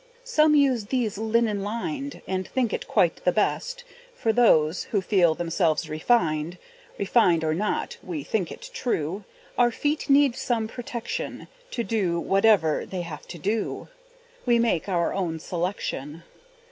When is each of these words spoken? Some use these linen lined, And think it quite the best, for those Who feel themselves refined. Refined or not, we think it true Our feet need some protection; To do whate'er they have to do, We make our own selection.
Some 0.25 0.55
use 0.55 0.85
these 0.85 1.19
linen 1.19 1.61
lined, 1.61 2.23
And 2.27 2.47
think 2.47 2.73
it 2.73 2.87
quite 2.87 3.23
the 3.23 3.31
best, 3.31 3.83
for 4.15 4.33
those 4.33 4.85
Who 4.85 4.99
feel 4.99 5.35
themselves 5.35 5.87
refined. 5.89 6.57
Refined 6.97 7.43
or 7.43 7.53
not, 7.53 7.97
we 8.01 8.23
think 8.23 8.51
it 8.51 8.71
true 8.73 9.25
Our 9.59 9.69
feet 9.69 10.09
need 10.09 10.35
some 10.35 10.67
protection; 10.67 11.47
To 11.69 11.83
do 11.83 12.19
whate'er 12.19 12.87
they 12.87 13.01
have 13.01 13.27
to 13.27 13.37
do, 13.37 13.89
We 14.43 14.57
make 14.57 14.89
our 14.89 15.13
own 15.13 15.37
selection. 15.37 16.23